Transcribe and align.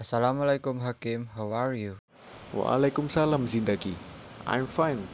Assalamualaikum 0.00 0.80
Hakim, 0.80 1.28
how 1.36 1.52
are 1.52 1.76
you? 1.76 2.00
Waalaikumsalam 2.56 3.44
Zindagi. 3.44 3.92
I'm 4.48 4.64
fine. 4.64 5.04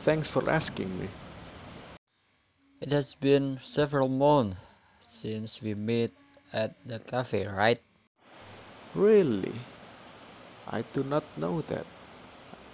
Thanks 0.00 0.32
for 0.32 0.40
asking 0.48 0.88
me. 0.96 1.12
It 2.80 2.88
has 2.88 3.12
been 3.12 3.60
several 3.60 4.08
months 4.08 4.64
since 5.04 5.60
we 5.60 5.76
met 5.76 6.16
at 6.56 6.72
the 6.88 7.04
cafe, 7.04 7.44
right? 7.52 7.84
Really? 8.96 9.60
I 10.64 10.88
do 10.96 11.04
not 11.04 11.28
know 11.36 11.60
that. 11.68 11.84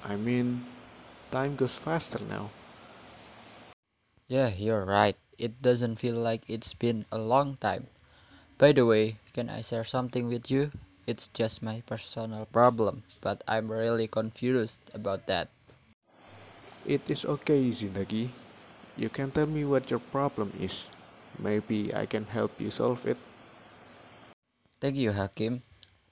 I 0.07 0.15
mean, 0.15 0.63
time 1.35 1.59
goes 1.59 1.75
faster 1.75 2.23
now. 2.23 2.55
Yeah, 4.31 4.55
you're 4.55 4.87
right. 4.87 5.19
It 5.35 5.59
doesn't 5.59 5.99
feel 5.99 6.15
like 6.15 6.47
it's 6.47 6.79
been 6.79 7.11
a 7.11 7.19
long 7.19 7.59
time. 7.59 7.91
By 8.55 8.71
the 8.71 8.87
way, 8.87 9.19
can 9.35 9.51
I 9.51 9.67
share 9.67 9.83
something 9.83 10.31
with 10.31 10.47
you? 10.47 10.71
It's 11.07 11.29
just 11.29 11.63
my 11.63 11.83
personal 11.87 12.47
problem, 12.47 13.03
but 13.21 13.45
I'm 13.47 13.71
really 13.71 14.09
confused 14.09 14.81
about 14.95 15.27
that. 15.27 15.49
It 16.87 17.11
is 17.11 17.25
okay, 17.25 17.69
Zindagi. 17.71 18.31
You 18.97 19.09
can 19.09 19.31
tell 19.31 19.47
me 19.47 19.65
what 19.65 19.91
your 19.91 20.01
problem 20.01 20.53
is. 20.61 20.89
Maybe 21.39 21.93
I 21.95 22.07
can 22.07 22.25
help 22.27 22.61
you 22.61 22.71
solve 22.71 23.05
it. 23.07 23.19
Thank 24.81 24.97
you, 24.97 25.13
Hakim. 25.13 25.63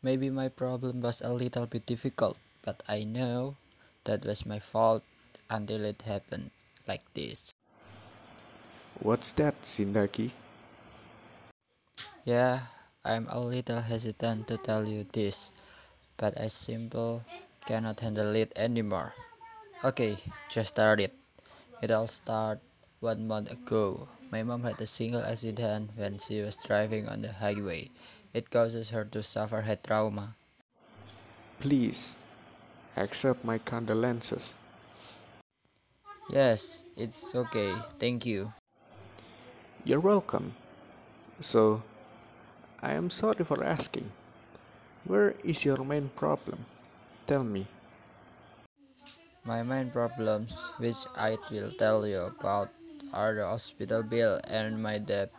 Maybe 0.02 0.30
my 0.30 0.48
problem 0.48 1.00
was 1.00 1.20
a 1.20 1.32
little 1.32 1.66
bit 1.66 1.86
difficult, 1.86 2.38
but 2.62 2.82
I 2.88 3.04
know 3.04 3.56
that 4.04 4.24
was 4.24 4.44
my 4.46 4.58
fault 4.58 5.04
until 5.48 5.84
it 5.84 6.02
happened 6.02 6.50
like 6.88 7.04
this. 7.14 7.52
What's 9.00 9.32
that, 9.32 9.62
Zindagi? 9.62 10.30
Yeah, 12.24 12.66
I'm 13.02 13.26
a 13.34 13.40
little 13.42 13.82
hesitant 13.82 14.46
to 14.46 14.56
tell 14.62 14.86
you 14.86 15.02
this, 15.10 15.50
but 16.16 16.38
I 16.38 16.46
simply 16.46 17.26
cannot 17.66 17.98
handle 17.98 18.30
it 18.38 18.54
anymore. 18.54 19.12
Okay, 19.82 20.14
just 20.48 20.78
start 20.78 21.00
it. 21.00 21.10
It 21.82 21.90
all 21.90 22.06
started 22.06 22.62
one 23.00 23.26
month 23.26 23.50
ago. 23.50 24.06
My 24.30 24.46
mom 24.46 24.62
had 24.62 24.80
a 24.80 24.86
single 24.86 25.26
accident 25.26 25.90
when 25.98 26.22
she 26.22 26.46
was 26.46 26.54
driving 26.62 27.08
on 27.08 27.22
the 27.22 27.32
highway. 27.32 27.90
It 28.32 28.54
causes 28.54 28.90
her 28.90 29.04
to 29.10 29.20
suffer 29.20 29.62
head 29.62 29.82
trauma. 29.82 30.38
Please, 31.58 32.18
accept 32.96 33.44
my 33.44 33.58
condolences. 33.58 34.54
Yes, 36.30 36.86
it's 36.96 37.34
okay. 37.34 37.74
Thank 37.98 38.26
you. 38.26 38.54
You're 39.82 39.98
welcome. 39.98 40.54
So, 41.40 41.82
I 42.82 42.98
am 42.98 43.10
sorry 43.14 43.46
for 43.46 43.62
asking. 43.62 44.10
Where 45.06 45.38
is 45.46 45.64
your 45.64 45.86
main 45.86 46.10
problem? 46.18 46.66
Tell 47.30 47.46
me. 47.46 47.70
My 49.46 49.62
main 49.62 49.94
problems, 49.94 50.66
which 50.82 51.06
I 51.14 51.38
will 51.46 51.70
tell 51.70 52.02
you 52.02 52.34
about, 52.34 52.74
are 53.14 53.38
the 53.38 53.46
hospital 53.46 54.02
bill 54.02 54.42
and 54.50 54.82
my 54.82 54.98
debt. 54.98 55.30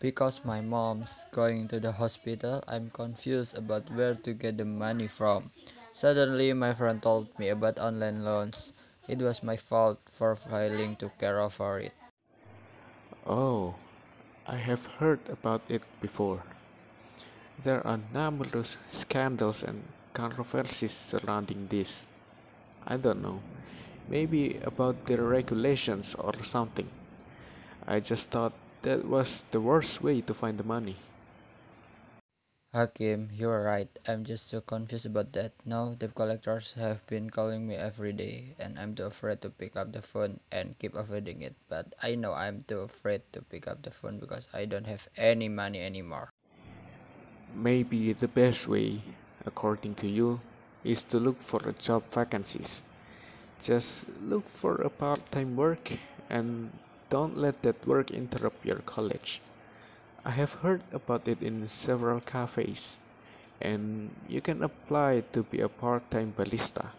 Because 0.00 0.44
my 0.44 0.60
mom's 0.60 1.24
going 1.32 1.68
to 1.68 1.80
the 1.80 1.92
hospital, 1.92 2.62
I'm 2.68 2.90
confused 2.92 3.56
about 3.56 3.88
where 3.96 4.14
to 4.14 4.32
get 4.36 4.58
the 4.60 4.68
money 4.68 5.08
from. 5.08 5.48
Suddenly, 5.94 6.52
my 6.52 6.74
friend 6.76 7.00
told 7.00 7.32
me 7.38 7.48
about 7.48 7.80
online 7.80 8.20
loans. 8.22 8.76
It 9.08 9.24
was 9.24 9.42
my 9.42 9.56
fault 9.56 9.96
for 10.04 10.36
failing 10.36 10.96
to 10.96 11.08
care 11.16 11.40
over 11.40 11.80
it. 11.80 11.96
Oh, 13.26 13.76
I 14.46 14.56
have 14.56 14.84
heard 15.00 15.24
about 15.32 15.62
it 15.70 15.80
before. 16.04 16.44
There 17.64 17.86
are 17.86 18.00
numerous 18.14 18.78
scandals 18.90 19.62
and 19.62 19.82
controversies 20.14 20.92
surrounding 20.92 21.68
this. 21.68 22.06
I 22.86 22.96
don't 22.96 23.22
know, 23.22 23.40
maybe 24.08 24.58
about 24.64 25.06
the 25.06 25.20
regulations 25.20 26.14
or 26.14 26.42
something. 26.42 26.88
I 27.86 28.00
just 28.00 28.30
thought 28.30 28.52
that 28.82 29.04
was 29.04 29.44
the 29.50 29.60
worst 29.60 30.02
way 30.02 30.20
to 30.22 30.34
find 30.34 30.58
the 30.58 30.64
money. 30.64 30.96
Hakim, 32.74 33.30
you 33.32 33.48
are 33.48 33.64
right. 33.64 33.88
I'm 34.06 34.24
just 34.24 34.48
so 34.48 34.60
confused 34.60 35.06
about 35.06 35.32
that. 35.32 35.52
Now, 35.64 35.96
the 35.98 36.08
collectors 36.08 36.74
have 36.74 37.06
been 37.06 37.30
calling 37.30 37.66
me 37.66 37.74
every 37.74 38.12
day, 38.12 38.54
and 38.58 38.78
I'm 38.78 38.94
too 38.94 39.06
afraid 39.06 39.40
to 39.42 39.50
pick 39.50 39.76
up 39.76 39.92
the 39.92 40.02
phone 40.02 40.40
and 40.52 40.78
keep 40.78 40.94
avoiding 40.94 41.40
it. 41.42 41.56
But 41.68 41.94
I 42.02 42.14
know 42.16 42.34
I'm 42.34 42.62
too 42.62 42.80
afraid 42.80 43.22
to 43.32 43.40
pick 43.40 43.66
up 43.66 43.82
the 43.82 43.90
phone 43.90 44.18
because 44.18 44.46
I 44.52 44.66
don't 44.66 44.86
have 44.86 45.08
any 45.16 45.48
money 45.48 45.80
anymore. 45.80 46.30
Maybe 47.56 48.12
the 48.12 48.28
best 48.28 48.68
way, 48.68 49.00
according 49.48 49.96
to 50.04 50.06
you, 50.06 50.44
is 50.84 51.04
to 51.08 51.16
look 51.16 51.40
for 51.40 51.64
a 51.64 51.72
job 51.72 52.04
vacancies. 52.12 52.84
Just 53.64 54.04
look 54.20 54.44
for 54.52 54.76
a 54.84 54.92
part-time 54.92 55.56
work 55.56 55.96
and 56.28 56.68
don't 57.08 57.38
let 57.38 57.62
that 57.62 57.80
work 57.88 58.10
interrupt 58.10 58.60
your 58.60 58.84
college. 58.84 59.40
I 60.22 60.36
have 60.36 60.60
heard 60.60 60.82
about 60.92 61.26
it 61.26 61.40
in 61.40 61.64
several 61.72 62.20
cafes 62.20 62.98
and 63.60 64.12
you 64.28 64.42
can 64.44 64.62
apply 64.62 65.24
to 65.32 65.42
be 65.42 65.64
a 65.64 65.68
part-time 65.72 66.34
barista. 66.36 66.92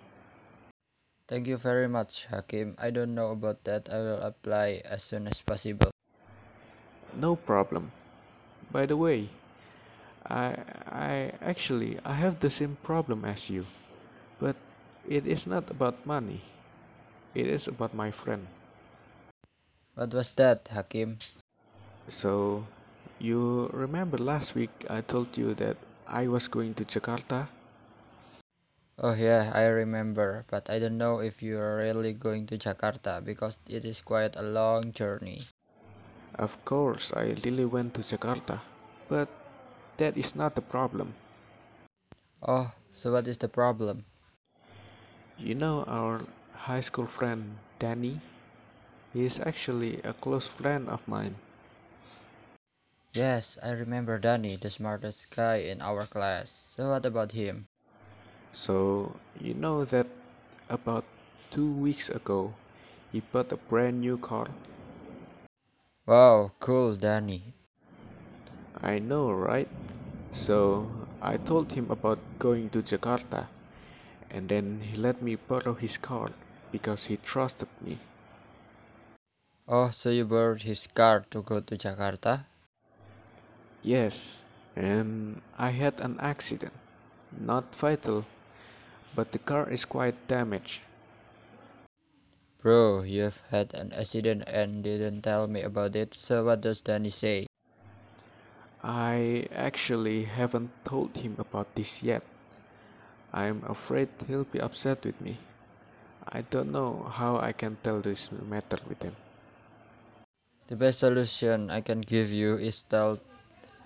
Thank 1.28 1.46
you 1.46 1.58
very 1.58 1.88
much, 1.88 2.26
Hakim. 2.34 2.74
I 2.82 2.90
don't 2.90 3.14
know 3.14 3.30
about 3.30 3.64
that. 3.66 3.94
I 3.94 4.00
will 4.00 4.24
apply 4.26 4.82
as 4.90 5.04
soon 5.04 5.28
as 5.28 5.42
possible. 5.42 5.92
No 7.14 7.36
problem. 7.36 7.92
By 8.72 8.88
the 8.88 8.98
way, 8.98 9.30
I 10.30 10.56
I 10.88 11.34
actually 11.42 12.00
I 12.06 12.14
have 12.14 12.40
the 12.40 12.50
same 12.50 12.78
problem 12.84 13.26
as 13.26 13.50
you. 13.50 13.66
But 14.40 14.56
it 15.08 15.26
is 15.28 15.48
not 15.48 15.72
about 15.72 16.06
money. 16.06 16.44
It 17.36 17.48
is 17.48 17.68
about 17.68 17.94
my 17.96 18.12
friend. 18.12 18.48
What 19.96 20.14
was 20.14 20.32
that, 20.36 20.68
Hakim? 20.72 21.18
So, 22.10 22.66
you 23.20 23.70
remember 23.74 24.18
last 24.18 24.56
week 24.56 24.72
I 24.90 25.02
told 25.02 25.38
you 25.38 25.54
that 25.56 25.78
I 26.08 26.28
was 26.28 26.48
going 26.48 26.74
to 26.76 26.86
Jakarta? 26.86 27.48
Oh 28.98 29.14
yeah, 29.14 29.52
I 29.54 29.66
remember, 29.70 30.46
but 30.50 30.70
I 30.70 30.80
don't 30.80 30.98
know 30.98 31.20
if 31.20 31.44
you 31.44 31.60
are 31.60 31.78
really 31.78 32.14
going 32.14 32.48
to 32.48 32.58
Jakarta 32.58 33.24
because 33.24 33.60
it 33.70 33.86
is 33.86 34.02
quite 34.02 34.36
a 34.36 34.42
long 34.42 34.92
journey. 34.92 35.42
Of 36.36 36.58
course, 36.66 37.14
I 37.14 37.38
really 37.46 37.66
went 37.66 37.94
to 37.96 38.02
Jakarta, 38.02 38.62
but 39.10 39.30
that 39.98 40.18
is 40.18 40.36
not 40.36 40.56
the 40.56 40.62
problem. 40.62 41.14
Oh, 42.42 42.72
so 42.90 43.14
what 43.14 43.28
is 43.28 43.38
the 43.38 43.50
problem? 43.50 44.06
You 45.38 45.56
know 45.56 45.84
our 45.86 46.26
high 46.66 46.82
school 46.82 47.06
friend 47.06 47.58
Danny? 47.80 48.22
He 49.14 49.26
is 49.26 49.40
actually 49.40 50.02
a 50.04 50.14
close 50.14 50.48
friend 50.48 50.90
of 50.90 51.08
mine. 51.08 51.36
Yes, 53.14 53.58
I 53.64 53.72
remember 53.72 54.20
Danny, 54.20 54.56
the 54.56 54.70
smartest 54.70 55.36
guy 55.36 55.58
in 55.58 55.82
our 55.82 56.04
class. 56.04 56.50
So 56.78 56.90
what 56.90 57.06
about 57.06 57.32
him? 57.32 57.66
So, 58.52 59.16
you 59.40 59.54
know 59.54 59.86
that 59.86 60.08
about 60.70 61.06
two 61.50 61.72
weeks 61.72 62.10
ago, 62.10 62.54
he 63.12 63.22
bought 63.22 63.52
a 63.52 63.58
brand 63.58 64.02
new 64.02 64.18
car. 64.18 64.50
Wow, 66.06 66.52
cool, 66.60 66.96
Danny. 66.96 67.42
I 68.82 69.00
know, 69.00 69.32
right? 69.32 69.68
So, 70.32 70.86
I 71.22 71.38
told 71.38 71.72
him 71.72 71.90
about 71.90 72.20
going 72.38 72.70
to 72.70 72.84
Jakarta, 72.84 73.48
and 74.30 74.50
then 74.50 74.82
he 74.86 74.98
let 74.98 75.22
me 75.22 75.36
borrow 75.36 75.74
his 75.74 75.98
car 75.98 76.32
because 76.72 77.06
he 77.06 77.18
trusted 77.18 77.70
me. 77.82 77.98
Oh, 79.68 79.90
so 79.90 80.10
you 80.10 80.26
borrowed 80.26 80.62
his 80.62 80.88
car 80.88 81.26
to 81.32 81.42
go 81.42 81.60
to 81.60 81.76
Jakarta? 81.76 82.46
Yes, 83.84 84.44
and 84.76 85.42
I 85.58 85.72
had 85.72 86.00
an 86.00 86.20
accident. 86.22 86.74
Not 87.34 87.74
fatal, 87.74 88.26
but 89.16 89.32
the 89.32 89.40
car 89.40 89.70
is 89.70 89.86
quite 89.86 90.16
damaged. 90.28 90.82
Bro, 92.62 93.04
you've 93.04 93.44
had 93.50 93.74
an 93.74 93.92
accident 93.94 94.44
and 94.48 94.84
didn't 94.84 95.22
tell 95.24 95.48
me 95.48 95.62
about 95.62 95.96
it, 95.96 96.14
so 96.14 96.46
what 96.46 96.62
does 96.62 96.82
Danny 96.82 97.10
say? 97.10 97.48
I 98.84 99.48
actually 99.52 100.24
haven't 100.26 100.72
told 100.86 101.18
him 101.18 101.36
about 101.40 101.74
this 101.76 102.04
yet. 102.04 102.24
I'm 103.34 103.64
afraid 103.68 104.10
he'll 104.28 104.46
be 104.46 104.62
upset 104.62 105.04
with 105.04 105.20
me. 105.20 105.38
I 106.30 106.42
don't 106.42 106.72
know 106.72 107.08
how 107.10 107.38
I 107.38 107.52
can 107.54 107.78
tell 107.84 108.02
this 108.02 108.30
matter 108.32 108.78
with 108.88 109.02
him. 109.02 109.16
The 110.68 110.76
best 110.76 111.00
solution 111.00 111.72
I 111.72 111.82
can 111.82 112.02
give 112.02 112.32
you 112.32 112.58
is 112.58 112.84
tell 112.84 113.20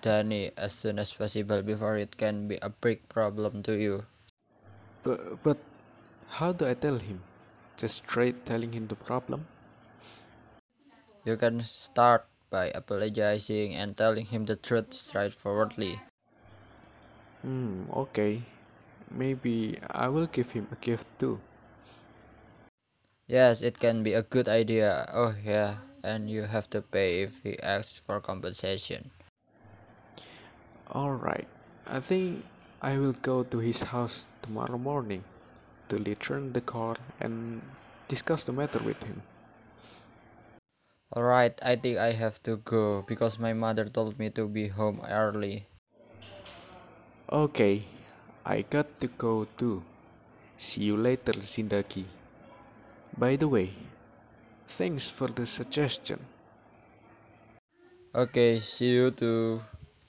Danny 0.02 0.50
as 0.56 0.72
soon 0.72 0.98
as 0.98 1.12
possible 1.12 1.62
before 1.62 1.96
it 1.96 2.16
can 2.16 2.48
be 2.48 2.58
a 2.60 2.68
big 2.68 3.08
problem 3.08 3.62
to 3.62 3.78
you. 3.78 4.02
But, 5.04 5.42
but 5.42 5.58
how 6.28 6.52
do 6.52 6.66
I 6.66 6.74
tell 6.74 6.98
him? 6.98 7.22
Just 7.76 8.02
straight 8.02 8.44
telling 8.44 8.72
him 8.72 8.88
the 8.88 8.96
problem? 8.96 9.46
You 11.24 11.36
can 11.36 11.60
start 11.60 12.26
by 12.52 12.68
apologizing 12.76 13.72
and 13.74 13.96
telling 13.96 14.28
him 14.28 14.44
the 14.44 14.56
truth 14.56 14.92
straightforwardly. 14.92 15.96
Hmm, 17.40 17.88
okay. 17.88 18.44
Maybe 19.10 19.80
I 19.90 20.08
will 20.08 20.28
give 20.28 20.52
him 20.52 20.68
a 20.70 20.76
gift 20.76 21.08
too. 21.18 21.40
Yes, 23.26 23.62
it 23.62 23.80
can 23.80 24.04
be 24.04 24.12
a 24.12 24.22
good 24.22 24.48
idea. 24.48 25.08
Oh, 25.08 25.34
yeah, 25.42 25.80
and 26.04 26.28
you 26.28 26.42
have 26.42 26.68
to 26.76 26.82
pay 26.82 27.22
if 27.22 27.40
he 27.42 27.58
asks 27.60 27.98
for 27.98 28.20
compensation. 28.20 29.10
Alright, 30.92 31.48
I 31.86 32.00
think 32.00 32.44
I 32.82 32.98
will 32.98 33.16
go 33.16 33.42
to 33.44 33.58
his 33.58 33.80
house 33.88 34.28
tomorrow 34.42 34.76
morning 34.76 35.24
to 35.88 35.96
return 35.96 36.52
the 36.52 36.60
car 36.60 36.96
and 37.20 37.62
discuss 38.08 38.44
the 38.44 38.52
matter 38.52 38.80
with 38.80 39.00
him. 39.02 39.22
Alright, 41.14 41.60
I 41.62 41.76
think 41.76 41.98
I 41.98 42.12
have 42.12 42.42
to 42.44 42.56
go 42.56 43.02
because 43.06 43.38
my 43.38 43.52
mother 43.52 43.84
told 43.84 44.18
me 44.18 44.30
to 44.30 44.48
be 44.48 44.68
home 44.68 45.00
early. 45.08 45.66
Okay, 47.30 47.84
I 48.44 48.62
got 48.62 49.00
to 49.00 49.08
go 49.08 49.46
too. 49.58 49.82
See 50.56 50.84
you 50.84 50.96
later, 50.96 51.32
Zindagi. 51.32 52.04
By 53.16 53.36
the 53.36 53.48
way, 53.48 53.74
thanks 54.68 55.10
for 55.10 55.28
the 55.28 55.46
suggestion. 55.46 56.20
Okay, 58.14 58.60
see 58.60 58.92
you 58.94 59.10
too. 59.10 59.60